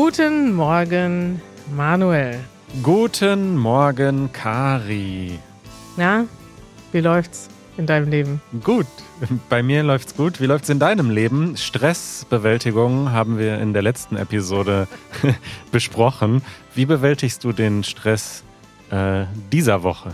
[0.00, 1.42] Guten Morgen,
[1.74, 2.38] Manuel.
[2.84, 5.40] Guten Morgen, Kari.
[5.96, 6.24] Na,
[6.92, 8.40] wie läuft's in deinem Leben?
[8.62, 8.86] Gut,
[9.48, 10.40] bei mir läuft's gut.
[10.40, 11.56] Wie läuft's in deinem Leben?
[11.56, 14.86] Stressbewältigung haben wir in der letzten Episode
[15.72, 16.42] besprochen.
[16.76, 18.44] Wie bewältigst du den Stress
[18.92, 20.12] äh, dieser Woche?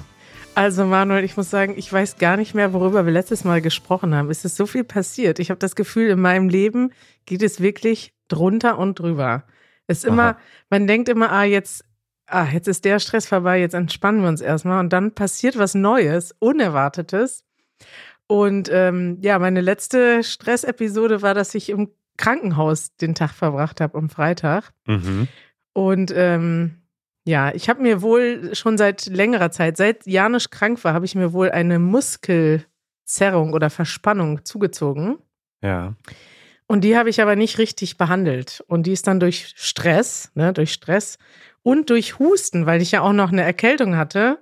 [0.55, 4.15] Also Manuel, ich muss sagen, ich weiß gar nicht mehr, worüber wir letztes Mal gesprochen
[4.15, 4.31] haben.
[4.31, 5.41] Es ist so viel passiert.
[5.41, 6.91] Ich habe das Gefühl, in meinem Leben
[7.27, 9.45] geht es wirklich drunter und drüber.
[9.87, 10.39] Es ist immer, Aha.
[10.71, 11.85] man denkt immer, ah, jetzt,
[12.27, 15.75] ah, jetzt ist der Stress vorbei, jetzt entspannen wir uns erstmal und dann passiert was
[15.75, 17.45] Neues, Unerwartetes.
[18.27, 23.99] Und ähm, ja, meine letzte Stressepisode war, dass ich im Krankenhaus den Tag verbracht habe
[23.99, 24.73] am Freitag.
[24.87, 25.29] Mhm.
[25.75, 26.83] Und ähm,
[27.27, 31.15] ja, ich habe mir wohl schon seit längerer Zeit, seit Janusz krank war, habe ich
[31.15, 35.19] mir wohl eine Muskelzerrung oder Verspannung zugezogen.
[35.63, 35.95] Ja.
[36.67, 38.65] Und die habe ich aber nicht richtig behandelt.
[38.67, 41.19] Und die ist dann durch Stress, ne, durch Stress
[41.63, 44.39] und durch Husten, weil ich ja auch noch eine Erkältung hatte,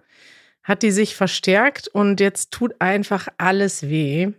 [0.63, 4.33] hat die sich verstärkt und jetzt tut einfach alles weh.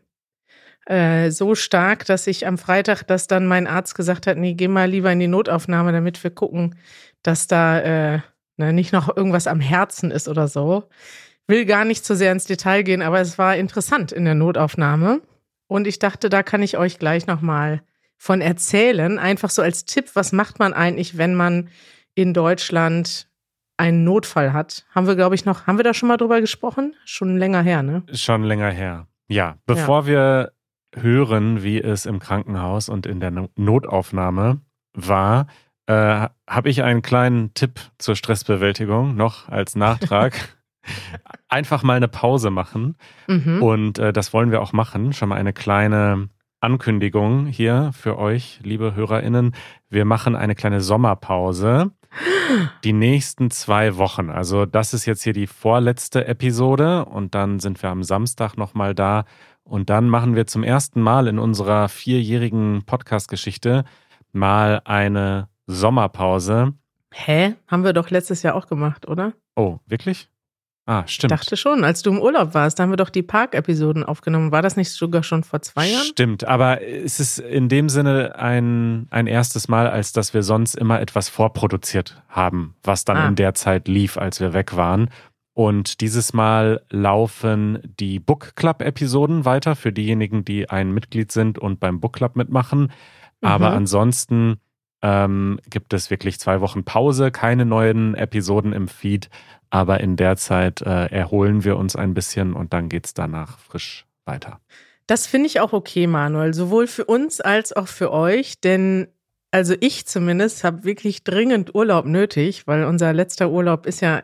[0.86, 4.68] Äh, so stark, dass ich am Freitag, dass dann mein Arzt gesagt hat, nee, geh
[4.68, 6.76] mal lieber in die Notaufnahme, damit wir gucken,
[7.22, 8.20] dass da äh,
[8.58, 10.90] ne, nicht noch irgendwas am Herzen ist oder so.
[11.48, 15.22] Will gar nicht zu sehr ins Detail gehen, aber es war interessant in der Notaufnahme.
[15.68, 17.82] Und ich dachte, da kann ich euch gleich nochmal
[18.18, 19.20] von erzählen.
[19.20, 21.70] Einfach so als Tipp, was macht man eigentlich, wenn man
[22.16, 23.28] in Deutschland
[23.78, 24.86] einen Notfall hat?
[24.94, 26.96] Haben wir, glaube ich, noch, haben wir da schon mal drüber gesprochen?
[27.06, 28.04] Schon länger her, ne?
[28.14, 29.08] Schon länger her.
[29.28, 30.08] Ja, bevor ja.
[30.08, 30.54] wir
[30.96, 34.62] hören, wie es im Krankenhaus und in der Notaufnahme
[34.94, 35.48] war,
[35.88, 40.56] äh, habe ich einen kleinen Tipp zur Stressbewältigung noch als Nachtrag.
[41.48, 42.96] einfach mal eine Pause machen.
[43.28, 43.62] Mhm.
[43.62, 45.14] Und äh, das wollen wir auch machen.
[45.14, 46.30] Schon mal eine kleine
[46.60, 49.54] Ankündigung hier für euch, liebe HörerInnen.
[49.90, 51.92] Wir machen eine kleine Sommerpause.
[52.84, 54.30] Die nächsten zwei Wochen.
[54.30, 58.94] Also, das ist jetzt hier die vorletzte Episode und dann sind wir am Samstag nochmal
[58.94, 59.26] da.
[59.64, 63.86] Und dann machen wir zum ersten Mal in unserer vierjährigen Podcast-Geschichte
[64.32, 66.74] mal eine Sommerpause.
[67.12, 67.56] Hä?
[67.68, 69.34] Haben wir doch letztes Jahr auch gemacht, oder?
[69.56, 70.30] Oh, wirklich?
[70.86, 71.32] Ah, stimmt.
[71.32, 74.52] Ich dachte schon, als du im Urlaub warst, da haben wir doch die Park-Episoden aufgenommen.
[74.52, 76.06] War das nicht sogar schon vor zwei Jahren?
[76.06, 80.76] Stimmt, aber es ist in dem Sinne ein, ein erstes Mal, als dass wir sonst
[80.76, 83.28] immer etwas vorproduziert haben, was dann ah.
[83.30, 85.10] in der Zeit lief, als wir weg waren.
[85.54, 91.80] Und dieses Mal laufen die Book Club-Episoden weiter für diejenigen, die ein Mitglied sind und
[91.80, 92.92] beim Book Club mitmachen.
[93.40, 93.78] Aber mhm.
[93.78, 94.58] ansonsten
[95.04, 99.30] ähm, gibt es wirklich zwei Wochen Pause, keine neuen Episoden im Feed.
[99.74, 103.58] Aber in der Zeit äh, erholen wir uns ein bisschen und dann geht es danach
[103.58, 104.60] frisch weiter.
[105.08, 109.08] Das finde ich auch okay, Manuel, sowohl für uns als auch für euch, denn
[109.50, 114.22] also ich zumindest habe wirklich dringend Urlaub nötig, weil unser letzter Urlaub ist ja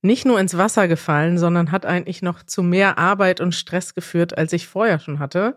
[0.00, 4.38] nicht nur ins Wasser gefallen, sondern hat eigentlich noch zu mehr Arbeit und Stress geführt,
[4.38, 5.56] als ich vorher schon hatte.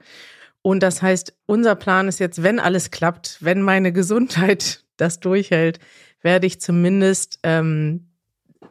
[0.61, 5.79] Und das heißt, unser Plan ist jetzt, wenn alles klappt, wenn meine Gesundheit das durchhält,
[6.21, 8.08] werde ich zumindest ähm,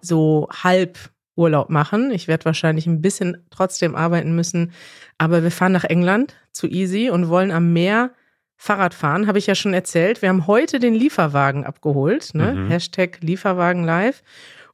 [0.00, 0.98] so halb
[1.36, 2.10] Urlaub machen.
[2.10, 4.72] Ich werde wahrscheinlich ein bisschen trotzdem arbeiten müssen.
[5.18, 8.10] Aber wir fahren nach England zu Easy und wollen am Meer
[8.56, 9.28] Fahrrad fahren.
[9.28, 10.20] Habe ich ja schon erzählt.
[10.20, 12.34] Wir haben heute den Lieferwagen abgeholt.
[12.34, 12.54] Ne?
[12.54, 12.68] Mhm.
[12.68, 14.22] Hashtag Lieferwagen live.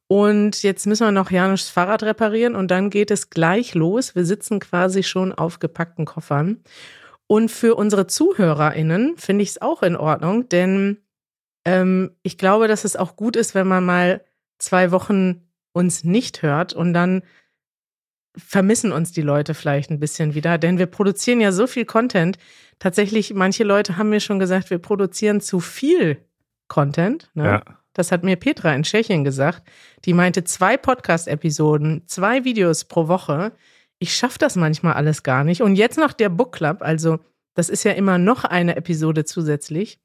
[0.06, 4.14] Und jetzt müssen wir noch Janusz Fahrrad reparieren und dann geht es gleich los.
[4.14, 6.62] Wir sitzen quasi schon auf gepackten Koffern.
[7.26, 10.98] Und für unsere ZuhörerInnen finde ich es auch in Ordnung, denn
[11.64, 14.20] ähm, ich glaube, dass es auch gut ist, wenn man mal
[14.58, 17.22] zwei Wochen uns nicht hört und dann
[18.36, 22.38] vermissen uns die Leute vielleicht ein bisschen wieder, denn wir produzieren ja so viel Content.
[22.78, 26.18] Tatsächlich, manche Leute haben mir schon gesagt, wir produzieren zu viel
[26.68, 27.30] Content.
[27.34, 27.44] Ne?
[27.44, 27.62] Ja.
[27.92, 29.62] Das hat mir Petra in Tschechien gesagt.
[30.04, 33.52] Die meinte zwei Podcast-Episoden, zwei Videos pro Woche.
[34.00, 35.62] Ich schaffe das manchmal alles gar nicht.
[35.62, 37.20] Und jetzt noch der Book Club, also
[37.54, 40.00] das ist ja immer noch eine Episode zusätzlich.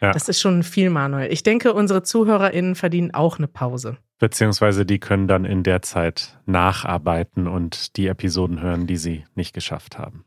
[0.00, 0.12] Ja.
[0.12, 1.32] Das ist schon viel, Manuel.
[1.32, 3.96] Ich denke, unsere ZuhörerInnen verdienen auch eine Pause.
[4.18, 9.54] Beziehungsweise die können dann in der Zeit nacharbeiten und die Episoden hören, die sie nicht
[9.54, 10.24] geschafft haben.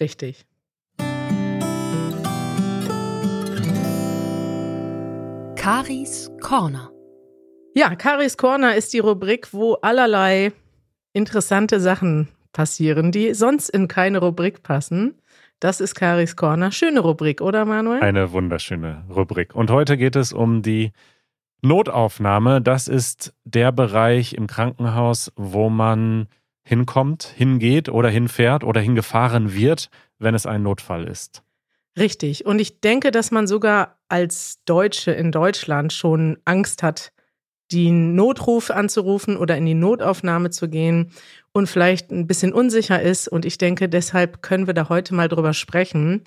[0.00, 0.46] Richtig.
[5.56, 6.90] Karis Corner.
[7.74, 10.52] Ja, Karis Corner ist die Rubrik, wo allerlei
[11.12, 15.20] interessante Sachen passieren, die sonst in keine Rubrik passen.
[15.60, 16.72] Das ist Karis Corner.
[16.72, 18.00] Schöne Rubrik, oder Manuel?
[18.00, 19.54] Eine wunderschöne Rubrik.
[19.54, 20.92] Und heute geht es um die
[21.60, 22.62] Notaufnahme.
[22.62, 26.28] Das ist der Bereich im Krankenhaus, wo man
[26.62, 31.42] hinkommt, hingeht oder hinfährt oder hingefahren wird, wenn es ein Notfall ist.
[31.98, 32.46] Richtig.
[32.46, 37.12] Und ich denke, dass man sogar als Deutsche in Deutschland schon Angst hat,
[37.72, 41.12] den Notruf anzurufen oder in die Notaufnahme zu gehen
[41.52, 43.28] und vielleicht ein bisschen unsicher ist.
[43.28, 46.22] Und ich denke, deshalb können wir da heute mal drüber sprechen.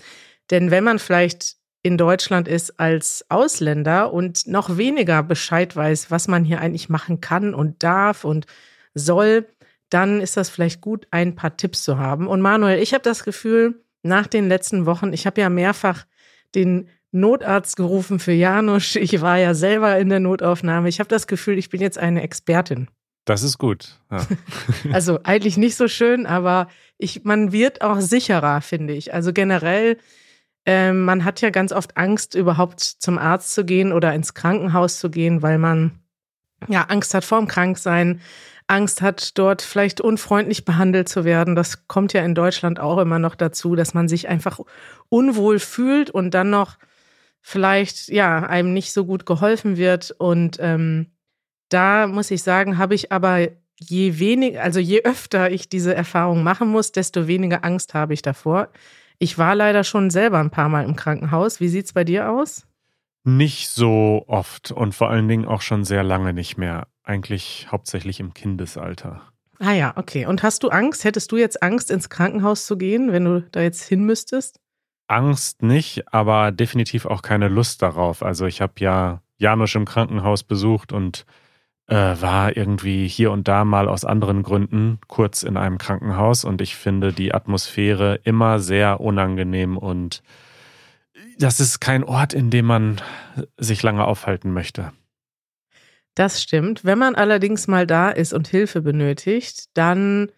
[0.51, 6.27] Denn wenn man vielleicht in Deutschland ist als Ausländer und noch weniger Bescheid weiß, was
[6.27, 8.45] man hier eigentlich machen kann und darf und
[8.93, 9.47] soll,
[9.89, 12.27] dann ist das vielleicht gut, ein paar Tipps zu haben.
[12.27, 16.05] Und Manuel, ich habe das Gefühl, nach den letzten Wochen, ich habe ja mehrfach
[16.55, 18.95] den Notarzt gerufen für Janusz.
[18.95, 20.89] Ich war ja selber in der Notaufnahme.
[20.89, 22.87] Ich habe das Gefühl, ich bin jetzt eine Expertin.
[23.25, 23.99] Das ist gut.
[24.11, 24.25] Ja.
[24.93, 26.67] also eigentlich nicht so schön, aber
[26.97, 29.13] ich, man wird auch sicherer, finde ich.
[29.13, 29.97] Also generell,
[30.65, 34.99] äh, man hat ja ganz oft Angst, überhaupt zum Arzt zu gehen oder ins Krankenhaus
[34.99, 35.99] zu gehen, weil man
[36.67, 38.21] ja Angst hat vorm Kranksein,
[38.67, 41.55] Angst hat, dort vielleicht unfreundlich behandelt zu werden.
[41.55, 44.59] Das kommt ja in Deutschland auch immer noch dazu, dass man sich einfach
[45.09, 46.77] unwohl fühlt und dann noch
[47.43, 50.11] vielleicht ja einem nicht so gut geholfen wird.
[50.17, 51.11] Und ähm,
[51.69, 53.49] da muss ich sagen, habe ich aber
[53.79, 58.21] je weniger, also je öfter ich diese Erfahrung machen muss, desto weniger Angst habe ich
[58.21, 58.69] davor.
[59.19, 61.59] Ich war leider schon selber ein paar Mal im Krankenhaus.
[61.59, 62.65] Wie sieht es bei dir aus?
[63.25, 66.87] Nicht so oft und vor allen Dingen auch schon sehr lange nicht mehr.
[67.03, 69.21] Eigentlich hauptsächlich im Kindesalter.
[69.59, 70.25] Ah ja, okay.
[70.25, 71.03] Und hast du Angst?
[71.03, 74.59] Hättest du jetzt Angst, ins Krankenhaus zu gehen, wenn du da jetzt hin müsstest?
[75.07, 78.23] Angst nicht, aber definitiv auch keine Lust darauf.
[78.23, 81.25] Also ich habe ja Janusz im Krankenhaus besucht und
[81.87, 86.61] äh, war irgendwie hier und da mal aus anderen Gründen kurz in einem Krankenhaus und
[86.61, 90.23] ich finde die Atmosphäre immer sehr unangenehm und
[91.37, 93.01] das ist kein Ort, in dem man
[93.57, 94.93] sich lange aufhalten möchte.
[96.15, 96.85] Das stimmt.
[96.85, 100.31] Wenn man allerdings mal da ist und Hilfe benötigt, dann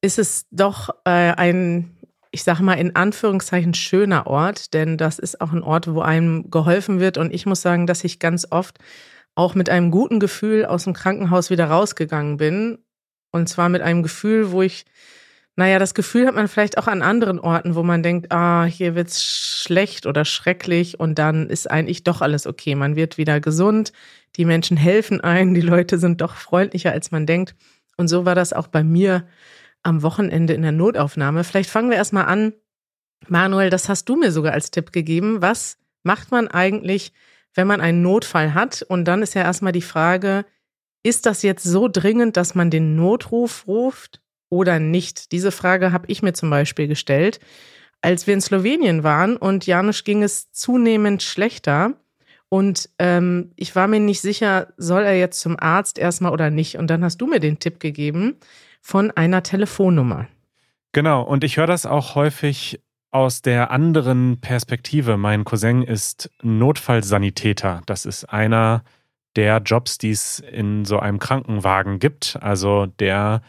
[0.00, 1.93] ist es doch äh, ein
[2.34, 6.50] ich sage mal in Anführungszeichen schöner Ort, denn das ist auch ein Ort, wo einem
[6.50, 7.16] geholfen wird.
[7.16, 8.78] Und ich muss sagen, dass ich ganz oft
[9.36, 12.78] auch mit einem guten Gefühl aus dem Krankenhaus wieder rausgegangen bin.
[13.30, 14.84] Und zwar mit einem Gefühl, wo ich,
[15.54, 18.96] naja, das Gefühl hat man vielleicht auch an anderen Orten, wo man denkt, ah, hier
[18.96, 22.74] wird's schlecht oder schrecklich und dann ist eigentlich doch alles okay.
[22.74, 23.92] Man wird wieder gesund,
[24.34, 27.54] die Menschen helfen ein, die Leute sind doch freundlicher, als man denkt.
[27.96, 29.24] Und so war das auch bei mir
[29.84, 31.44] am Wochenende in der Notaufnahme.
[31.44, 32.52] Vielleicht fangen wir erstmal an.
[33.28, 35.40] Manuel, das hast du mir sogar als Tipp gegeben.
[35.40, 37.12] Was macht man eigentlich,
[37.54, 38.82] wenn man einen Notfall hat?
[38.82, 40.44] Und dann ist ja erstmal die Frage,
[41.02, 45.32] ist das jetzt so dringend, dass man den Notruf ruft oder nicht?
[45.32, 47.40] Diese Frage habe ich mir zum Beispiel gestellt,
[48.00, 51.94] als wir in Slowenien waren und Janusz ging es zunehmend schlechter.
[52.48, 56.76] Und ähm, ich war mir nicht sicher, soll er jetzt zum Arzt erstmal oder nicht.
[56.76, 58.36] Und dann hast du mir den Tipp gegeben,
[58.84, 60.28] von einer Telefonnummer.
[60.92, 65.16] Genau, und ich höre das auch häufig aus der anderen Perspektive.
[65.16, 67.80] Mein Cousin ist Notfallsanitäter.
[67.86, 68.84] Das ist einer
[69.36, 72.36] der Jobs, die es in so einem Krankenwagen gibt.
[72.42, 73.40] Also der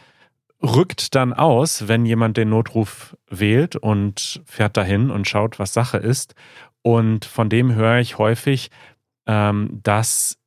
[0.64, 5.98] rückt dann aus, wenn jemand den Notruf wählt und fährt dahin und schaut, was Sache
[5.98, 6.34] ist.
[6.82, 8.72] Und von dem höre ich häufig,
[9.28, 10.40] ähm, dass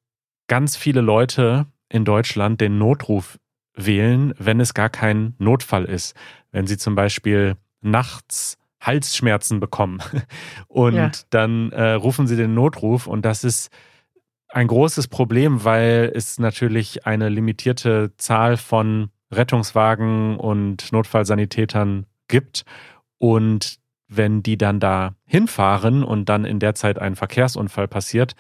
[0.46, 3.38] ganz viele Leute in Deutschland den Notruf
[3.78, 6.14] wählen, wenn es gar kein Notfall ist.
[6.52, 10.00] Wenn Sie zum Beispiel nachts Halsschmerzen bekommen
[10.68, 11.11] und ja.
[11.30, 13.70] dann äh, rufen Sie den Notruf und das ist
[14.49, 22.64] ein großes Problem, weil es natürlich eine limitierte Zahl von Rettungswagen und Notfallsanitätern gibt
[23.18, 28.35] und wenn die dann da hinfahren und dann in der Zeit ein Verkehrsunfall passiert,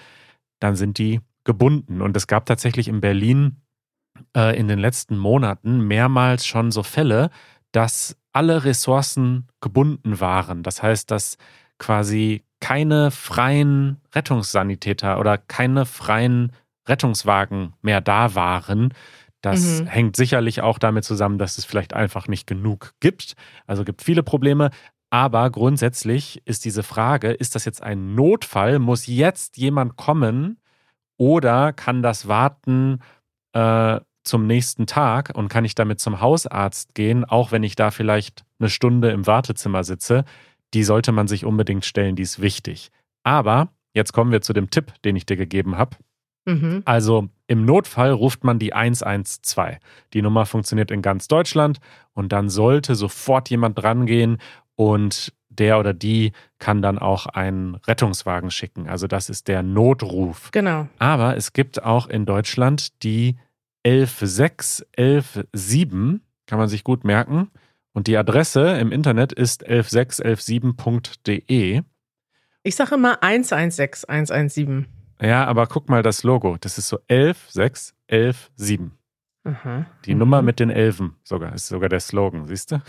[0.60, 2.00] dann sind die gebunden.
[2.00, 3.56] Und es gab tatsächlich in Berlin
[4.36, 7.30] äh, in den letzten Monaten mehrmals schon so Fälle,
[7.72, 10.62] dass alle Ressourcen gebunden waren.
[10.62, 11.38] Das heißt, dass
[11.78, 16.52] quasi keine freien Rettungssanitäter oder keine freien
[16.88, 18.92] Rettungswagen mehr da waren.
[19.40, 19.86] Das mhm.
[19.86, 23.34] hängt sicherlich auch damit zusammen, dass es vielleicht einfach nicht genug gibt.
[23.66, 24.70] Also gibt viele Probleme.
[25.10, 28.78] Aber grundsätzlich ist diese Frage, ist das jetzt ein Notfall?
[28.78, 30.58] Muss jetzt jemand kommen
[31.16, 33.00] oder kann das warten
[33.52, 37.90] äh, zum nächsten Tag und kann ich damit zum Hausarzt gehen, auch wenn ich da
[37.90, 40.24] vielleicht eine Stunde im Wartezimmer sitze,
[40.74, 42.90] die sollte man sich unbedingt stellen, die ist wichtig.
[43.22, 45.96] Aber jetzt kommen wir zu dem Tipp, den ich dir gegeben habe.
[46.44, 46.82] Mhm.
[46.84, 49.78] Also im Notfall ruft man die 112.
[50.12, 51.78] Die Nummer funktioniert in ganz Deutschland
[52.12, 54.38] und dann sollte sofort jemand drangehen
[54.76, 58.88] und der oder die kann dann auch einen Rettungswagen schicken.
[58.88, 60.50] Also das ist der Notruf.
[60.52, 60.88] Genau.
[60.98, 63.36] Aber es gibt auch in Deutschland die
[63.88, 67.50] 11.6, 11.7, kann man sich gut merken.
[67.92, 71.82] Und die Adresse im Internet ist 11617.de.
[72.62, 74.86] Ich sage immer 116, 117.
[75.22, 76.56] Ja, aber guck mal das Logo.
[76.60, 78.92] Das ist so 11, 6, 11, 7.
[79.44, 79.86] Aha.
[80.04, 80.18] Die Mhm.
[80.18, 82.76] Nummer mit den Elfen sogar, ist sogar der Slogan, siehst du?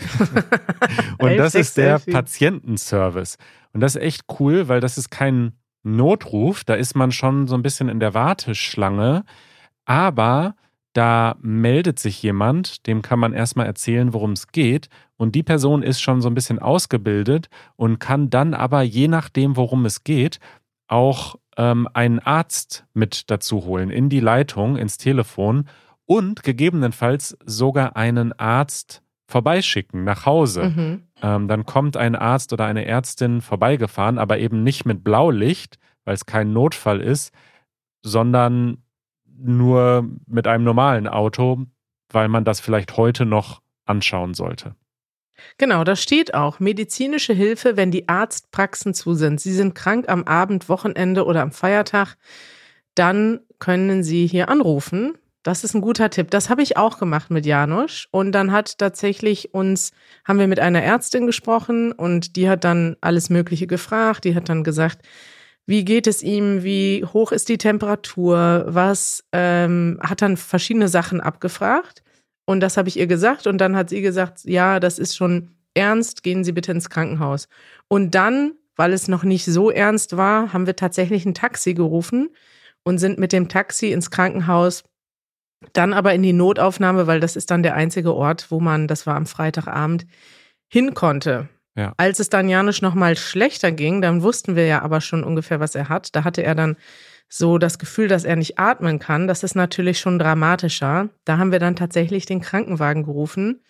[1.18, 2.12] Und 11, das 6, ist der 11, 7.
[2.12, 3.38] Patientenservice.
[3.72, 5.52] Und das ist echt cool, weil das ist kein
[5.82, 9.24] Notruf, da ist man schon so ein bisschen in der Warteschlange,
[9.86, 10.54] aber
[10.92, 14.88] da meldet sich jemand, dem kann man erstmal erzählen, worum es geht.
[15.16, 19.56] Und die Person ist schon so ein bisschen ausgebildet und kann dann aber, je nachdem,
[19.56, 20.40] worum es geht,
[20.88, 25.68] auch ähm, einen Arzt mit dazu holen in die Leitung, ins Telefon
[26.06, 30.70] und gegebenenfalls sogar einen Arzt vorbeischicken nach Hause.
[30.74, 31.02] Mhm.
[31.22, 36.14] Ähm, dann kommt ein Arzt oder eine Ärztin vorbeigefahren, aber eben nicht mit Blaulicht, weil
[36.14, 37.32] es kein Notfall ist,
[38.02, 38.78] sondern
[39.42, 41.66] nur mit einem normalen Auto,
[42.10, 44.74] weil man das vielleicht heute noch anschauen sollte.
[45.58, 49.40] Genau, da steht auch medizinische Hilfe, wenn die Arztpraxen zu sind.
[49.40, 52.16] Sie sind krank am Abend, Wochenende oder am Feiertag,
[52.94, 55.14] dann können Sie hier anrufen.
[55.42, 56.30] Das ist ein guter Tipp.
[56.30, 58.08] Das habe ich auch gemacht mit Janusz.
[58.10, 59.92] Und dann hat tatsächlich uns,
[60.26, 64.24] haben wir mit einer Ärztin gesprochen und die hat dann alles Mögliche gefragt.
[64.24, 65.00] Die hat dann gesagt,
[65.70, 71.20] wie geht es ihm, wie hoch ist die Temperatur, was, ähm, hat dann verschiedene Sachen
[71.20, 72.02] abgefragt.
[72.44, 73.46] Und das habe ich ihr gesagt.
[73.46, 77.46] Und dann hat sie gesagt, ja, das ist schon ernst, gehen Sie bitte ins Krankenhaus.
[77.86, 82.30] Und dann, weil es noch nicht so ernst war, haben wir tatsächlich ein Taxi gerufen
[82.82, 84.82] und sind mit dem Taxi ins Krankenhaus,
[85.72, 89.06] dann aber in die Notaufnahme, weil das ist dann der einzige Ort, wo man, das
[89.06, 90.04] war am Freitagabend,
[90.66, 91.48] hin konnte.
[91.76, 91.94] Ja.
[91.96, 95.60] Als es dann Janusz noch mal schlechter ging, dann wussten wir ja aber schon ungefähr,
[95.60, 96.14] was er hat.
[96.16, 96.76] Da hatte er dann
[97.28, 99.28] so das Gefühl, dass er nicht atmen kann.
[99.28, 101.10] Das ist natürlich schon dramatischer.
[101.24, 103.62] Da haben wir dann tatsächlich den Krankenwagen gerufen,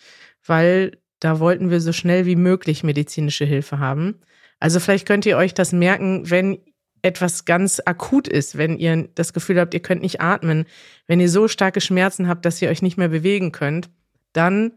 [0.47, 4.21] weil da wollten wir so schnell wie möglich medizinische Hilfe haben.
[4.59, 6.59] Also vielleicht könnt ihr euch das merken, wenn
[7.03, 10.67] etwas ganz akut ist, wenn ihr das Gefühl habt, ihr könnt nicht atmen,
[11.07, 13.91] wenn ihr so starke Schmerzen habt, dass ihr euch nicht mehr bewegen könnt,
[14.33, 14.73] dann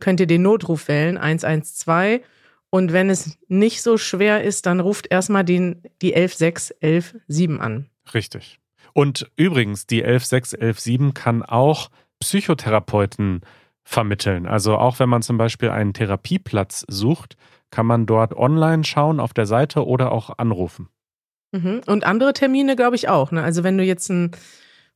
[0.00, 2.22] könnt ihr den Notruf wählen, 112.
[2.74, 7.90] Und wenn es nicht so schwer ist, dann ruft erstmal den, die 116 117 an.
[8.14, 8.60] Richtig.
[8.94, 13.42] Und übrigens, die 11617 kann auch Psychotherapeuten
[13.84, 14.46] vermitteln.
[14.46, 17.36] Also auch wenn man zum Beispiel einen Therapieplatz sucht,
[17.70, 20.88] kann man dort online schauen auf der Seite oder auch anrufen.
[21.52, 21.82] Mhm.
[21.84, 23.32] Und andere Termine, glaube ich, auch.
[23.32, 23.42] Ne?
[23.42, 24.30] Also wenn du jetzt ein,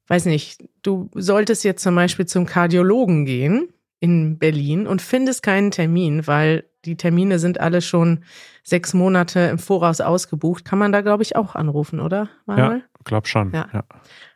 [0.06, 3.68] weiß nicht, du solltest jetzt zum Beispiel zum Kardiologen gehen
[4.00, 8.24] in Berlin und findest keinen Termin, weil die Termine sind alle schon
[8.62, 12.28] sechs Monate im Voraus ausgebucht, kann man da, glaube ich, auch anrufen, oder?
[12.46, 12.78] Manuel?
[12.78, 13.52] Ja, glaub schon.
[13.52, 13.68] Ja.
[13.72, 13.84] ja.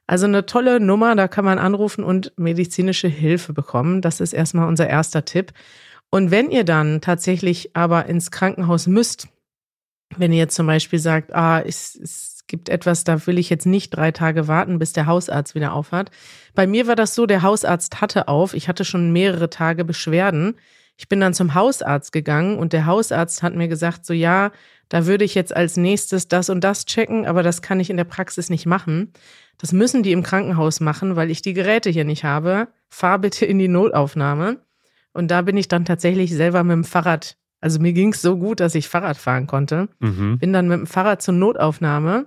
[0.06, 4.02] Also eine tolle Nummer, da kann man anrufen und medizinische Hilfe bekommen.
[4.02, 5.52] Das ist erstmal unser erster Tipp.
[6.10, 9.28] Und wenn ihr dann tatsächlich aber ins Krankenhaus müsst,
[10.16, 13.66] wenn ihr jetzt zum Beispiel sagt, ah, es, es gibt etwas, da will ich jetzt
[13.66, 16.10] nicht drei Tage warten, bis der Hausarzt wieder aufhat.
[16.54, 18.54] Bei mir war das so, der Hausarzt hatte auf.
[18.54, 20.56] Ich hatte schon mehrere Tage Beschwerden.
[21.00, 24.52] Ich bin dann zum Hausarzt gegangen und der Hausarzt hat mir gesagt, so ja,
[24.90, 27.96] da würde ich jetzt als nächstes das und das checken, aber das kann ich in
[27.96, 29.14] der Praxis nicht machen.
[29.56, 32.68] Das müssen die im Krankenhaus machen, weil ich die Geräte hier nicht habe.
[32.90, 34.60] Fahr bitte in die Notaufnahme.
[35.14, 37.38] Und da bin ich dann tatsächlich selber mit dem Fahrrad.
[37.62, 39.88] Also mir ging es so gut, dass ich Fahrrad fahren konnte.
[40.00, 40.38] Mhm.
[40.38, 42.26] Bin dann mit dem Fahrrad zur Notaufnahme.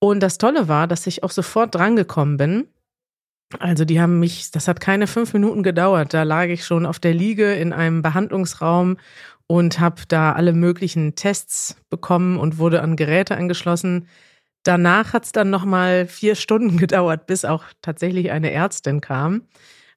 [0.00, 2.66] Und das Tolle war, dass ich auch sofort drangekommen bin.
[3.60, 6.14] Also die haben mich, das hat keine fünf Minuten gedauert.
[6.14, 8.96] Da lag ich schon auf der Liege in einem Behandlungsraum
[9.46, 14.08] und habe da alle möglichen Tests bekommen und wurde an Geräte angeschlossen.
[14.62, 19.42] Danach hat es dann nochmal vier Stunden gedauert, bis auch tatsächlich eine Ärztin kam.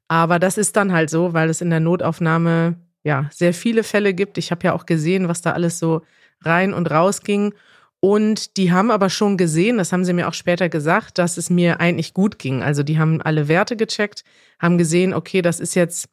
[0.08, 4.14] Aber das ist dann halt so, weil es in der Notaufnahme ja sehr viele Fälle
[4.14, 4.38] gibt.
[4.38, 6.02] Ich habe ja auch gesehen, was da alles so
[6.42, 7.54] rein und raus ging.
[8.00, 11.50] Und die haben aber schon gesehen, das haben sie mir auch später gesagt, dass es
[11.50, 12.62] mir eigentlich gut ging.
[12.62, 14.24] Also die haben alle Werte gecheckt,
[14.60, 16.10] haben gesehen, okay, das ist jetzt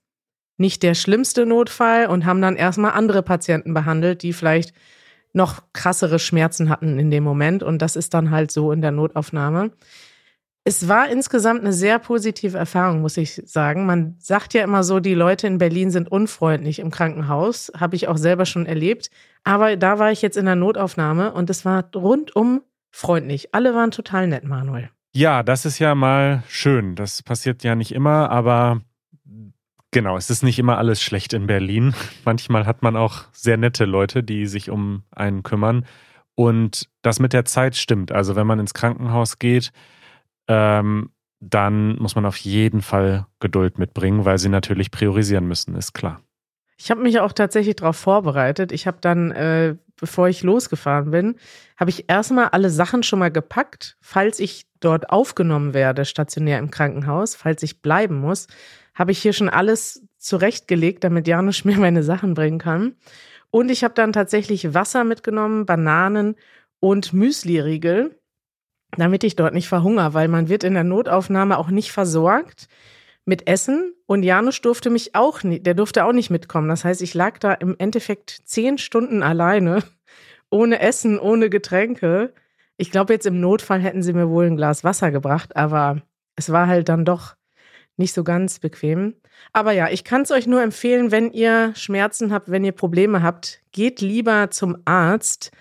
[0.56, 4.72] nicht der schlimmste Notfall und haben dann erstmal andere Patienten behandelt, die vielleicht
[5.32, 7.62] noch krassere Schmerzen hatten in dem Moment.
[7.62, 9.72] Und das ist dann halt so in der Notaufnahme.
[10.66, 13.84] Es war insgesamt eine sehr positive Erfahrung, muss ich sagen.
[13.84, 17.70] Man sagt ja immer so, die Leute in Berlin sind unfreundlich im Krankenhaus.
[17.78, 19.10] Habe ich auch selber schon erlebt.
[19.44, 23.54] Aber da war ich jetzt in der Notaufnahme und es war rundum freundlich.
[23.54, 24.88] Alle waren total nett, Manuel.
[25.14, 26.96] Ja, das ist ja mal schön.
[26.96, 28.80] Das passiert ja nicht immer, aber
[29.90, 31.94] genau, es ist nicht immer alles schlecht in Berlin.
[32.24, 35.86] Manchmal hat man auch sehr nette Leute, die sich um einen kümmern.
[36.34, 38.10] Und das mit der Zeit stimmt.
[38.10, 39.70] Also wenn man ins Krankenhaus geht,
[40.48, 45.92] ähm, dann muss man auf jeden Fall Geduld mitbringen, weil sie natürlich priorisieren müssen, ist
[45.92, 46.20] klar.
[46.76, 48.72] Ich habe mich auch tatsächlich darauf vorbereitet.
[48.72, 51.36] Ich habe dann, äh, bevor ich losgefahren bin,
[51.76, 56.70] habe ich erstmal alle Sachen schon mal gepackt, falls ich dort aufgenommen werde, stationär im
[56.70, 58.48] Krankenhaus, falls ich bleiben muss,
[58.94, 62.96] habe ich hier schon alles zurechtgelegt, damit Janusz mir meine Sachen bringen kann.
[63.50, 66.34] Und ich habe dann tatsächlich Wasser mitgenommen, Bananen
[66.80, 68.18] und Müsli-Riegel,
[68.96, 72.68] damit ich dort nicht verhungere, weil man wird in der Notaufnahme auch nicht versorgt
[73.24, 76.68] mit Essen und Janusz durfte mich auch nicht, der durfte auch nicht mitkommen.
[76.68, 79.82] Das heißt, ich lag da im Endeffekt zehn Stunden alleine,
[80.50, 82.34] ohne Essen, ohne Getränke.
[82.76, 86.02] Ich glaube, jetzt im Notfall hätten sie mir wohl ein Glas Wasser gebracht, aber
[86.36, 87.36] es war halt dann doch
[87.96, 89.14] nicht so ganz bequem.
[89.52, 93.22] Aber ja, ich kann es euch nur empfehlen, wenn ihr Schmerzen habt, wenn ihr Probleme
[93.22, 95.52] habt, geht lieber zum Arzt,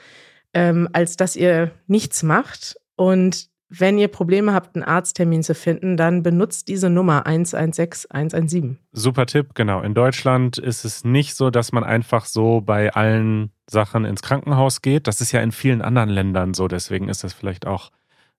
[0.54, 2.76] ähm, als dass ihr nichts macht.
[2.96, 8.78] Und wenn ihr Probleme habt, einen Arzttermin zu finden, dann benutzt diese Nummer 116 117.
[8.92, 9.82] Super Tipp, genau.
[9.82, 14.82] In Deutschland ist es nicht so, dass man einfach so bei allen Sachen ins Krankenhaus
[14.82, 15.08] geht.
[15.08, 17.90] Das ist ja in vielen anderen Ländern so, deswegen ist das vielleicht auch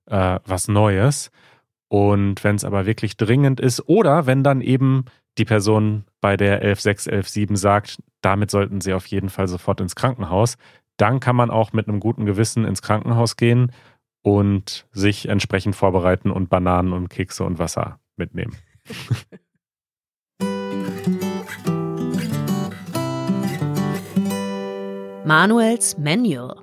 [0.06, 1.32] äh, was Neues.
[1.88, 5.04] Und wenn es aber wirklich dringend ist oder wenn dann eben
[5.36, 9.96] die Person bei der 116, 117 sagt, damit sollten Sie auf jeden Fall sofort ins
[9.96, 10.56] Krankenhaus,
[10.96, 13.72] dann kann man auch mit einem guten Gewissen ins Krankenhaus gehen
[14.24, 18.56] und sich entsprechend vorbereiten und Bananen und Kekse und Wasser mitnehmen.
[25.26, 26.56] Manuels Manual.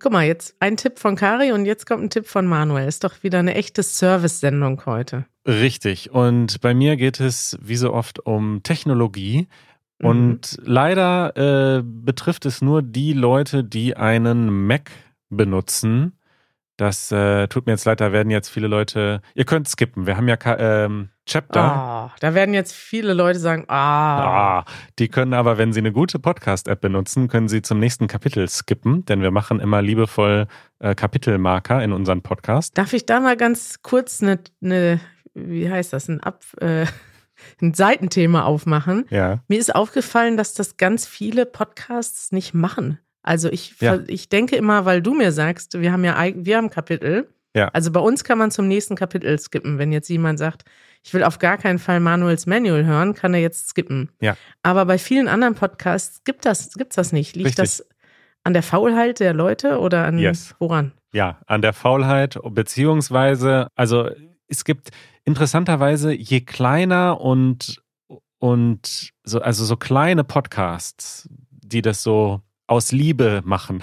[0.00, 2.88] Guck mal, jetzt ein Tipp von Kari und jetzt kommt ein Tipp von Manuel.
[2.88, 5.26] Ist doch wieder eine echte Service-Sendung heute.
[5.46, 6.10] Richtig.
[6.10, 9.46] Und bei mir geht es wie so oft um Technologie.
[10.00, 10.64] Und mhm.
[10.64, 14.90] leider äh, betrifft es nur die Leute, die einen Mac
[15.28, 16.17] benutzen
[16.78, 19.20] das äh, tut mir jetzt leid, da werden jetzt viele Leute.
[19.34, 20.06] Ihr könnt skippen.
[20.06, 22.08] Wir haben ja ähm, Chapter.
[22.08, 24.60] Oh, da werden jetzt viele Leute sagen, ah.
[24.60, 24.64] ah.
[25.00, 29.04] Die können aber, wenn sie eine gute Podcast-App benutzen, können sie zum nächsten Kapitel skippen,
[29.04, 30.46] denn wir machen immer liebevoll
[30.78, 32.78] äh, Kapitelmarker in unseren Podcast.
[32.78, 35.00] Darf ich da mal ganz kurz eine, eine
[35.34, 36.44] wie heißt das, ein Ab.
[36.60, 36.86] Äh,
[37.60, 39.04] ein Seitenthema aufmachen.
[39.10, 39.40] Ja.
[39.48, 42.98] Mir ist aufgefallen, dass das ganz viele Podcasts nicht machen.
[43.22, 43.98] Also ich, ja.
[44.06, 47.28] ich denke immer, weil du mir sagst, wir haben ja wir haben Kapitel.
[47.54, 47.68] Ja.
[47.68, 49.78] Also bei uns kann man zum nächsten Kapitel skippen.
[49.78, 50.64] Wenn jetzt jemand sagt,
[51.02, 54.10] ich will auf gar keinen Fall Manuels Manual hören, kann er jetzt skippen.
[54.20, 54.36] Ja.
[54.62, 57.36] Aber bei vielen anderen Podcasts gibt das, gibt's das nicht.
[57.36, 57.62] Liegt Richtig.
[57.62, 57.88] das
[58.44, 60.54] an der Faulheit der Leute oder an yes.
[60.58, 60.92] woran?
[61.12, 64.10] Ja, an der Faulheit, beziehungsweise, also
[64.46, 64.90] es gibt
[65.24, 67.82] interessanterweise, je kleiner und,
[68.38, 73.82] und so, also so kleine Podcasts, die das so aus Liebe machen.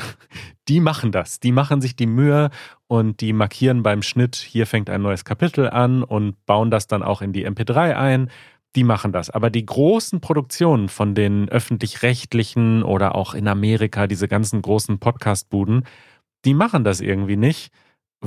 [0.67, 1.39] Die machen das.
[1.39, 2.49] Die machen sich die Mühe
[2.87, 7.03] und die markieren beim Schnitt, hier fängt ein neues Kapitel an und bauen das dann
[7.03, 8.31] auch in die MP3 ein.
[8.75, 9.29] Die machen das.
[9.29, 15.85] Aber die großen Produktionen von den öffentlich-rechtlichen oder auch in Amerika, diese ganzen großen Podcast-Buden,
[16.45, 17.71] die machen das irgendwie nicht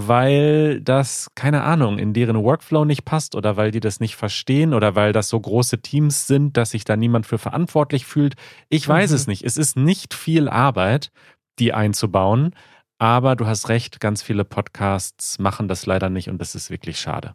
[0.07, 4.73] weil das, keine Ahnung, in deren Workflow nicht passt oder weil die das nicht verstehen
[4.73, 8.37] oder weil das so große Teams sind, dass sich da niemand für verantwortlich fühlt.
[8.69, 9.17] Ich weiß mhm.
[9.17, 9.43] es nicht.
[9.45, 11.11] Es ist nicht viel Arbeit,
[11.59, 12.55] die einzubauen,
[12.99, 17.01] aber du hast recht, ganz viele Podcasts machen das leider nicht und das ist wirklich
[17.01, 17.35] schade.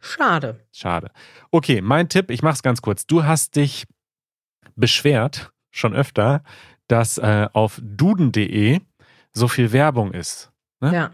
[0.00, 0.60] Schade.
[0.70, 1.10] Schade.
[1.50, 3.06] Okay, mein Tipp, ich mach's ganz kurz.
[3.06, 3.84] Du hast dich
[4.76, 6.44] beschwert, schon öfter,
[6.86, 8.80] dass äh, auf duden.de
[9.32, 10.52] so viel Werbung ist.
[10.80, 10.94] Ne?
[10.94, 11.10] Ja.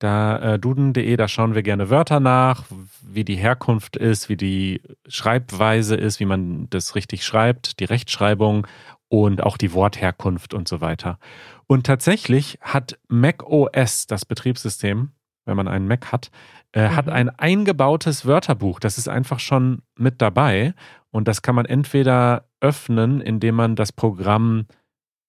[0.00, 2.64] Da äh, duden.de, da schauen wir gerne Wörter nach,
[3.02, 8.66] wie die Herkunft ist, wie die Schreibweise ist, wie man das richtig schreibt, die Rechtschreibung
[9.08, 11.18] und auch die Wortherkunft und so weiter.
[11.66, 15.10] Und tatsächlich hat Mac OS, das Betriebssystem,
[15.44, 16.30] wenn man einen Mac hat,
[16.72, 16.96] äh, mhm.
[16.96, 18.80] hat ein eingebautes Wörterbuch.
[18.80, 20.72] Das ist einfach schon mit dabei
[21.10, 24.64] und das kann man entweder öffnen, indem man das Programm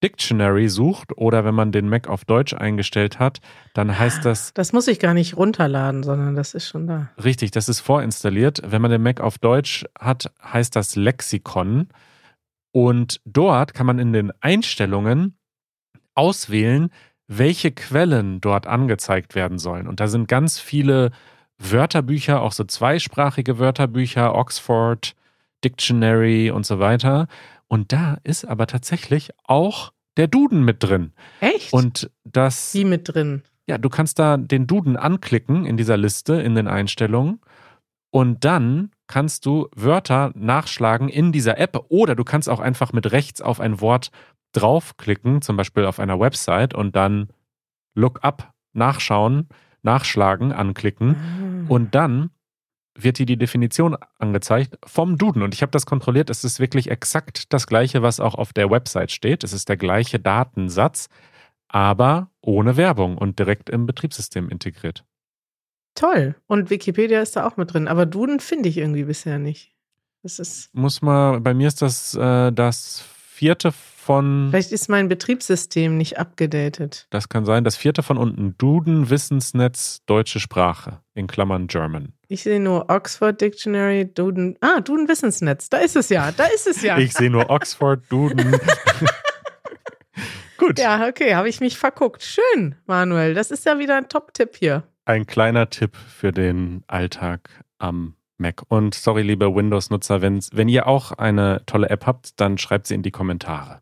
[0.04, 3.40] Dictionary sucht oder wenn man den Mac auf Deutsch eingestellt hat,
[3.74, 4.54] dann heißt das.
[4.54, 7.10] Das muss ich gar nicht runterladen, sondern das ist schon da.
[7.24, 8.62] Richtig, das ist vorinstalliert.
[8.66, 11.90] Wenn man den Mac auf Deutsch hat, heißt das Lexikon.
[12.72, 15.38] Und dort kann man in den Einstellungen
[16.16, 16.90] auswählen,
[17.28, 19.88] welche Quellen dort angezeigt werden sollen.
[19.88, 21.12] Und da sind ganz viele
[21.58, 25.16] Wörterbücher, auch so zweisprachige Wörterbücher, Oxford,
[25.64, 27.28] Dictionary und so weiter.
[27.72, 31.14] Und da ist aber tatsächlich auch der Duden mit drin.
[31.40, 31.72] Echt?
[31.72, 32.74] Und das.
[32.74, 33.44] Wie mit drin?
[33.66, 37.40] Ja, du kannst da den Duden anklicken in dieser Liste, in den Einstellungen.
[38.10, 43.14] Und dann kannst du Wörter nachschlagen in dieser App oder du kannst auch einfach mit
[43.14, 44.12] rechts auf ein Wort
[44.52, 47.30] draufklicken, zum Beispiel auf einer Website und dann
[47.96, 49.48] Look up, nachschauen,
[49.82, 51.16] nachschlagen, anklicken.
[51.16, 51.74] Ah.
[51.74, 52.32] Und dann
[52.96, 55.44] wird dir die Definition angezeigt vom Duden.
[55.44, 56.30] Und ich habe das kontrolliert.
[56.30, 59.44] Es ist wirklich exakt das gleiche, was auch auf der Website steht.
[59.44, 61.10] Es ist der gleiche Datensatz,
[61.68, 65.06] aber ohne Werbung und direkt im Betriebssystem integriert.
[65.96, 66.36] Toll.
[66.48, 67.88] Und Wikipedia ist da auch mit drin.
[67.88, 69.74] Aber Duden finde ich irgendwie bisher nicht.
[70.24, 70.74] Das ist.
[70.74, 73.04] Muss mal, bei mir ist das äh, das
[73.42, 74.50] vierte von.
[74.52, 77.08] Vielleicht ist mein Betriebssystem nicht abgedatet.
[77.10, 77.64] Das kann sein.
[77.64, 78.56] Das vierte von unten.
[78.58, 81.02] Duden Wissensnetz Deutsche Sprache.
[81.14, 82.14] In Klammern German.
[82.32, 84.56] Ich sehe nur Oxford Dictionary, Duden.
[84.62, 85.70] Ah, Duden Wissensnetz.
[85.70, 86.32] Da ist es ja.
[86.32, 86.98] Da ist es ja.
[86.98, 88.56] ich sehe nur Oxford, Duden.
[90.58, 90.80] Gut.
[90.80, 92.24] Ja, okay, habe ich mich verguckt.
[92.24, 93.34] Schön, Manuel.
[93.34, 94.84] Das ist ja wieder ein Top-Tipp hier.
[95.04, 98.62] Ein kleiner Tipp für den Alltag am Mac.
[98.70, 103.04] Und sorry, liebe Windows-Nutzer, wenn ihr auch eine tolle App habt, dann schreibt sie in
[103.04, 103.82] die Kommentare.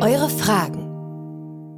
[0.00, 0.88] Eure Fragen.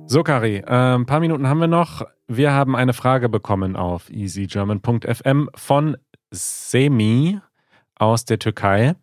[0.07, 2.07] So, Kari, äh, ein paar Minuten haben wir noch.
[2.27, 5.99] Wir haben eine Frage bekommen auf easygerman.fm von
[6.31, 7.39] Semi
[7.97, 8.95] aus der Türkei.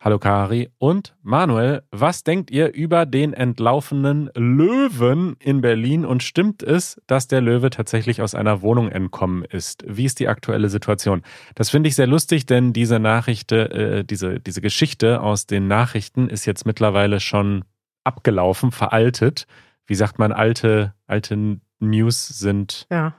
[0.00, 6.64] Hallo Kari und Manuel, was denkt ihr über den entlaufenen Löwen in Berlin und stimmt
[6.64, 9.84] es, dass der Löwe tatsächlich aus einer Wohnung entkommen ist?
[9.86, 11.22] Wie ist die aktuelle Situation?
[11.54, 16.28] Das finde ich sehr lustig, denn diese Nachricht, äh, diese, diese Geschichte aus den Nachrichten
[16.28, 17.64] ist jetzt mittlerweile schon
[18.02, 19.46] abgelaufen, veraltet.
[19.86, 23.14] Wie sagt man, alte, alte News sind ja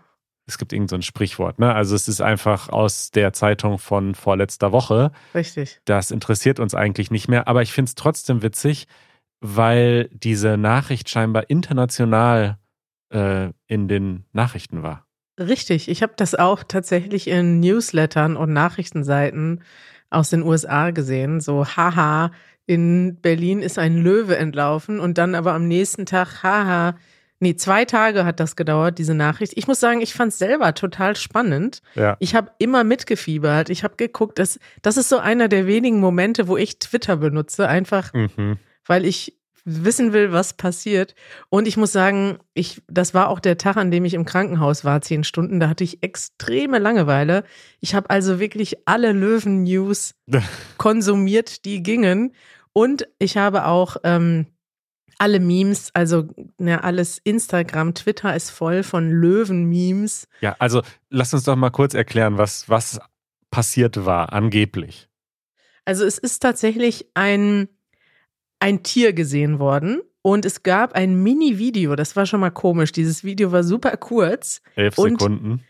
[0.49, 1.73] es gibt irgendein so Sprichwort, ne?
[1.73, 5.11] Also es ist einfach aus der Zeitung von vorletzter Woche.
[5.33, 5.79] Richtig.
[5.85, 8.87] Das interessiert uns eigentlich nicht mehr, aber ich finde es trotzdem witzig,
[9.39, 12.57] weil diese Nachricht scheinbar international
[13.13, 15.05] äh, in den Nachrichten war.
[15.39, 19.61] Richtig, ich habe das auch tatsächlich in Newslettern und Nachrichtenseiten
[20.09, 21.39] aus den USA gesehen.
[21.39, 22.31] So, haha,
[22.65, 26.95] in Berlin ist ein Löwe entlaufen und dann aber am nächsten Tag, haha,
[27.39, 29.53] Nee, zwei Tage hat das gedauert, diese Nachricht.
[29.55, 31.81] Ich muss sagen, ich fand es selber total spannend.
[31.95, 32.17] Ja.
[32.19, 33.69] Ich habe immer mitgefiebert.
[33.69, 37.67] Ich habe geguckt, das, das ist so einer der wenigen Momente, wo ich Twitter benutze,
[37.67, 38.57] einfach mhm.
[38.85, 41.15] weil ich wissen will, was passiert.
[41.49, 44.83] Und ich muss sagen, ich, das war auch der Tag, an dem ich im Krankenhaus
[44.83, 45.59] war, zehn Stunden.
[45.59, 47.43] Da hatte ich extreme Langeweile.
[47.79, 50.15] Ich habe also wirklich alle Löwen-News
[50.77, 52.33] konsumiert, die gingen.
[52.73, 54.47] Und ich habe auch ähm,
[55.19, 56.27] alle Memes, also
[56.57, 60.27] ne, alles Instagram, Twitter ist voll von Löwen-Memes.
[60.41, 62.99] Ja, also lass uns doch mal kurz erklären, was, was
[63.51, 65.09] passiert war, angeblich.
[65.85, 67.67] Also es ist tatsächlich ein,
[68.59, 72.91] ein Tier gesehen worden und es gab ein Mini-Video, das war schon mal komisch.
[72.91, 74.61] Dieses Video war super kurz.
[74.75, 75.63] Elf Sekunden.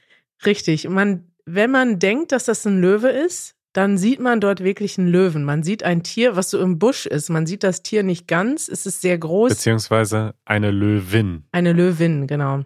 [0.45, 0.87] Richtig.
[0.87, 5.07] Man, wenn man denkt, dass das ein Löwe ist, dann sieht man dort wirklich einen
[5.07, 5.43] Löwen.
[5.43, 7.29] Man sieht ein Tier, was so im Busch ist.
[7.29, 9.49] Man sieht das Tier nicht ganz, es ist sehr groß.
[9.49, 11.43] Beziehungsweise eine Löwin.
[11.51, 12.63] Eine Löwin, genau.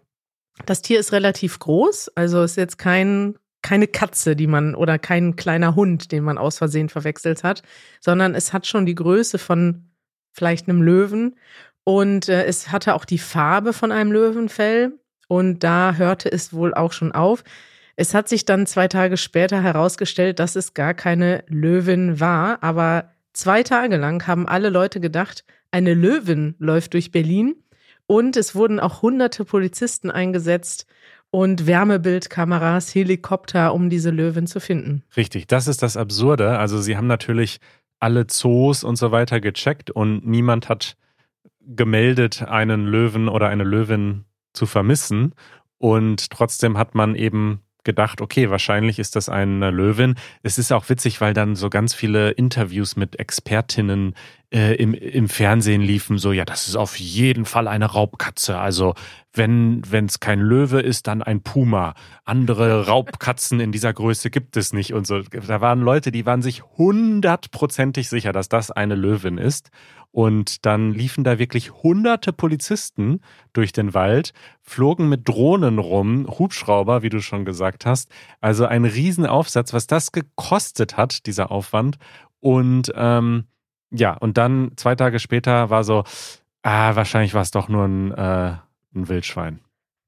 [0.66, 5.36] Das Tier ist relativ groß, also ist jetzt kein, keine Katze, die man oder kein
[5.36, 7.64] kleiner Hund, den man aus Versehen verwechselt hat,
[8.00, 9.90] sondern es hat schon die Größe von
[10.32, 11.36] vielleicht einem Löwen
[11.84, 14.94] und äh, es hatte auch die Farbe von einem Löwenfell
[15.28, 17.44] und da hörte es wohl auch schon auf.
[17.96, 23.12] Es hat sich dann zwei Tage später herausgestellt, dass es gar keine Löwin war, aber
[23.34, 27.56] zwei Tage lang haben alle Leute gedacht, eine Löwin läuft durch Berlin
[28.08, 30.86] und es wurden auch hunderte Polizisten eingesetzt
[31.30, 35.04] und Wärmebildkameras, Helikopter, um diese Löwin zu finden.
[35.18, 36.60] Richtig, das ist das Absurde.
[36.60, 37.60] Also sie haben natürlich
[38.00, 40.96] alle Zoos und so weiter gecheckt und niemand hat
[41.62, 45.34] gemeldet, einen Löwen oder eine Löwin zu vermissen.
[45.78, 50.16] Und trotzdem hat man eben gedacht, okay, wahrscheinlich ist das eine Löwin.
[50.42, 54.16] Es ist auch witzig, weil dann so ganz viele Interviews mit Expertinnen
[54.54, 58.60] äh, im, im Fernsehen liefen, so, ja, das ist auf jeden Fall eine Raubkatze.
[58.60, 58.94] Also
[59.34, 61.96] wenn es kein Löwe ist, dann ein Puma.
[62.24, 65.22] Andere Raubkatzen in dieser Größe gibt es nicht und so.
[65.22, 69.72] Da waren Leute, die waren sich hundertprozentig sicher, dass das eine Löwin ist.
[70.12, 73.22] Und dann liefen da wirklich hunderte Polizisten
[73.54, 78.12] durch den Wald, flogen mit Drohnen rum, Hubschrauber, wie du schon gesagt hast.
[78.40, 81.98] Also ein Riesenaufsatz, was das gekostet hat, dieser Aufwand.
[82.40, 83.46] Und ähm,
[83.94, 86.04] ja, und dann zwei Tage später war so,
[86.64, 88.56] ah, wahrscheinlich war es doch nur ein, äh,
[88.96, 89.60] ein Wildschwein.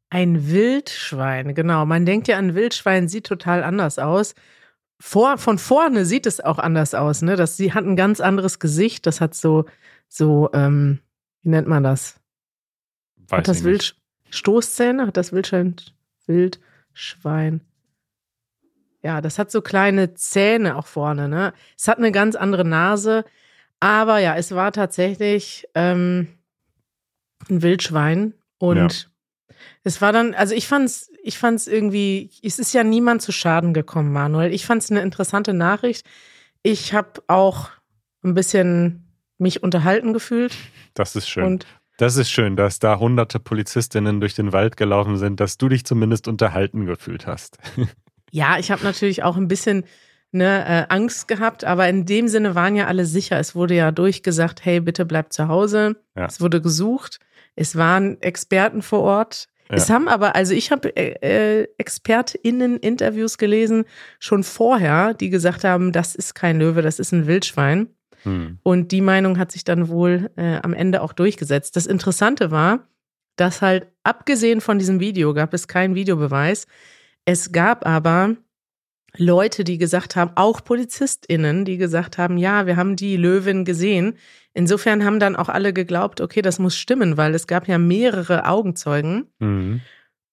[0.09, 1.85] Ein Wildschwein, genau.
[1.85, 4.35] Man denkt ja, ein Wildschwein sieht total anders aus.
[4.99, 7.35] Vor, von vorne sieht es auch anders aus, ne?
[7.35, 9.05] Das, sie hat ein ganz anderes Gesicht.
[9.05, 9.65] Das hat so
[10.07, 10.99] so, ähm,
[11.41, 12.19] wie nennt man das?
[13.27, 13.95] Weiß hat das Wild
[14.29, 15.07] Stoßzähne?
[15.07, 15.75] Hat das Wildschwein
[16.25, 17.61] Wildschwein?
[19.03, 21.53] Ja, das hat so kleine Zähne auch vorne, ne?
[21.77, 23.25] Es hat eine ganz andere Nase,
[23.79, 26.27] aber ja, es war tatsächlich ähm,
[27.49, 28.89] ein Wildschwein und ja.
[29.83, 33.73] Es war dann, also ich fand's, ich fand's irgendwie, es ist ja niemand zu Schaden
[33.73, 34.53] gekommen, Manuel.
[34.53, 36.05] Ich fand's eine interessante Nachricht.
[36.63, 37.69] Ich habe auch
[38.23, 39.07] ein bisschen
[39.37, 40.55] mich unterhalten gefühlt.
[40.95, 41.45] Das ist schön.
[41.45, 45.69] Und das ist schön, dass da hunderte Polizistinnen durch den Wald gelaufen sind, dass du
[45.69, 47.57] dich zumindest unterhalten gefühlt hast.
[48.31, 49.85] Ja, ich habe natürlich auch ein bisschen
[50.35, 53.39] ne, äh, Angst gehabt, aber in dem Sinne waren ja alle sicher.
[53.39, 55.95] Es wurde ja durchgesagt, hey, bitte bleib zu Hause.
[56.15, 56.25] Ja.
[56.25, 57.19] Es wurde gesucht.
[57.55, 59.47] Es waren Experten vor Ort.
[59.69, 59.77] Ja.
[59.77, 63.85] Es haben aber, also ich habe äh, äh, ExpertInnen-Interviews gelesen,
[64.19, 67.87] schon vorher, die gesagt haben, das ist kein Löwe, das ist ein Wildschwein.
[68.23, 68.59] Hm.
[68.61, 71.75] Und die Meinung hat sich dann wohl äh, am Ende auch durchgesetzt.
[71.75, 72.87] Das Interessante war,
[73.37, 76.67] dass halt abgesehen von diesem Video gab es keinen Videobeweis.
[77.25, 78.35] Es gab aber
[79.17, 84.17] Leute, die gesagt haben, auch PolizistInnen, die gesagt haben, ja, wir haben die Löwin gesehen.
[84.53, 88.47] Insofern haben dann auch alle geglaubt, okay, das muss stimmen, weil es gab ja mehrere
[88.47, 89.27] Augenzeugen.
[89.39, 89.81] Mhm.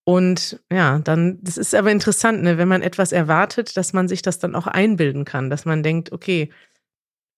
[0.04, 4.22] Und ja, dann, das ist aber interessant, ne, wenn man etwas erwartet, dass man sich
[4.22, 6.50] das dann auch einbilden kann, dass man denkt, okay,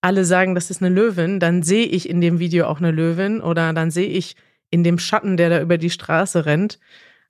[0.00, 3.40] alle sagen, das ist eine Löwin, dann sehe ich in dem Video auch eine Löwin
[3.40, 4.37] oder dann sehe ich
[4.70, 6.78] in dem Schatten, der da über die Straße rennt,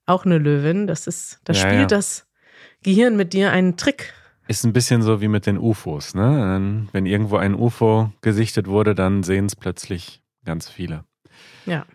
[0.06, 0.86] auch eine Löwin.
[0.86, 1.98] Das ist, da ja, spielt ja.
[1.98, 2.26] das
[2.84, 4.12] Gehirn mit dir einen Trick.
[4.46, 6.86] Ist ein bisschen so wie mit den UFOs, ne?
[6.92, 11.04] Wenn irgendwo ein UFO gesichtet wurde, dann sehen es plötzlich ganz viele.
[11.64, 11.86] Ja.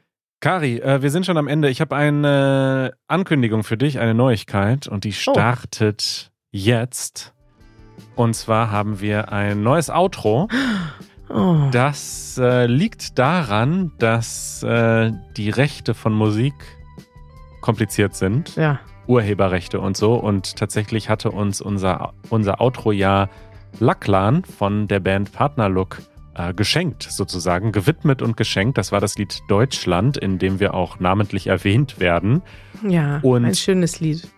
[0.41, 1.69] Kari, äh, wir sind schon am Ende.
[1.69, 5.31] Ich habe eine Ankündigung für dich, eine Neuigkeit und die oh.
[5.31, 6.35] startet oh.
[6.49, 7.33] jetzt.
[8.15, 10.49] Und zwar haben wir ein neues Outro.
[11.31, 11.69] Oh.
[11.71, 16.55] Das äh, liegt daran, dass äh, die Rechte von Musik
[17.61, 18.55] kompliziert sind.
[18.55, 18.79] Ja.
[19.09, 20.13] Urheberrechte und so.
[20.13, 23.27] Und tatsächlich hatte uns unser, unser Outro ja
[23.79, 26.01] Lacklan von der Band Partnerlook
[26.35, 28.77] äh, geschenkt, sozusagen, gewidmet und geschenkt.
[28.77, 32.41] Das war das Lied Deutschland, in dem wir auch namentlich erwähnt werden.
[32.87, 34.29] Ja, und ein schönes Lied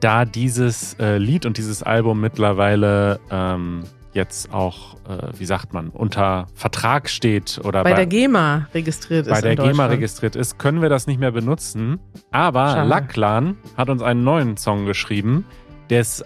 [0.00, 3.84] da dieses äh, Lied und dieses Album mittlerweile ähm,
[4.16, 9.26] jetzt auch, äh, wie sagt man, unter Vertrag steht oder bei, bei der GEMA registriert
[9.26, 9.42] bei ist.
[9.42, 12.00] Bei der GEMA registriert ist, können wir das nicht mehr benutzen.
[12.32, 12.88] Aber Schade.
[12.88, 15.44] Lacklan hat uns einen neuen Song geschrieben,
[15.90, 16.24] der ist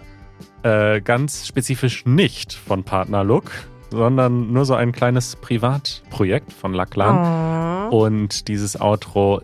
[0.63, 3.51] äh, ganz spezifisch nicht von Partner Look,
[3.91, 7.89] sondern nur so ein kleines Privatprojekt von Lacklan.
[7.91, 8.05] Oh.
[8.05, 9.41] Und dieses Outro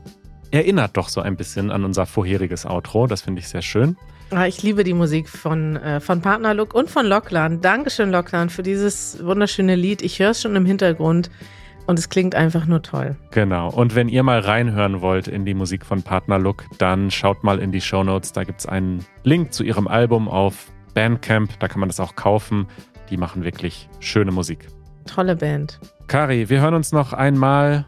[0.51, 3.07] erinnert doch so ein bisschen an unser vorheriges Outro.
[3.07, 3.97] Das finde ich sehr schön.
[4.29, 7.62] Ah, ich liebe die Musik von, äh, von Partnerlook und von Locklan.
[7.62, 10.01] Dankeschön, Locklan, für dieses wunderschöne Lied.
[10.01, 11.31] Ich höre es schon im Hintergrund
[11.86, 13.15] und es klingt einfach nur toll.
[13.31, 13.69] Genau.
[13.69, 17.71] Und wenn ihr mal reinhören wollt in die Musik von Partnerlook, dann schaut mal in
[17.71, 18.33] die Show Notes.
[18.33, 21.57] Da gibt es einen Link zu ihrem Album auf Bandcamp.
[21.60, 22.67] Da kann man das auch kaufen.
[23.10, 24.67] Die machen wirklich schöne Musik.
[25.05, 25.79] Tolle Band.
[26.07, 27.86] Kari, wir hören uns noch einmal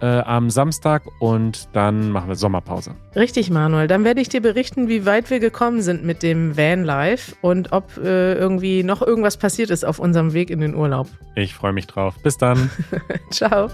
[0.00, 2.94] äh, am Samstag und dann machen wir Sommerpause.
[3.14, 3.86] Richtig, Manuel.
[3.86, 7.72] Dann werde ich dir berichten, wie weit wir gekommen sind mit dem Van Life und
[7.72, 11.08] ob äh, irgendwie noch irgendwas passiert ist auf unserem Weg in den Urlaub.
[11.34, 12.14] Ich freue mich drauf.
[12.22, 12.70] Bis dann.
[13.30, 13.68] Ciao.